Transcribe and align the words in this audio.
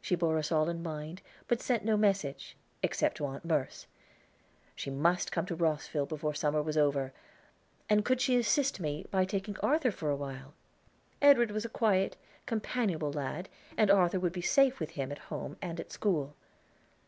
She 0.00 0.14
bore 0.14 0.38
us 0.38 0.52
all 0.52 0.68
in 0.68 0.84
mind 0.84 1.20
but 1.48 1.60
sent 1.60 1.84
no 1.84 1.96
message, 1.96 2.56
except 2.80 3.16
to 3.16 3.26
Aunt 3.26 3.44
Merce; 3.44 3.88
she 4.76 4.88
must 4.88 5.32
come 5.32 5.46
to 5.46 5.56
Rosville 5.56 6.06
before 6.06 6.32
summer 6.32 6.62
was 6.62 6.76
over. 6.78 7.12
And 7.90 8.04
could 8.04 8.20
she 8.20 8.36
assist 8.36 8.78
me 8.78 9.04
by 9.10 9.24
taking 9.24 9.58
Arthur 9.58 9.90
for 9.90 10.10
a 10.10 10.16
while? 10.16 10.54
Edward 11.20 11.50
was 11.50 11.64
a 11.64 11.68
quiet, 11.68 12.16
companionable 12.46 13.10
lad, 13.12 13.48
and 13.76 13.90
Arthur 13.90 14.20
would 14.20 14.32
be 14.32 14.42
safe 14.42 14.78
with 14.78 14.90
him 14.90 15.10
at 15.10 15.18
home 15.32 15.56
and 15.60 15.80
at 15.80 15.90
school. 15.90 16.36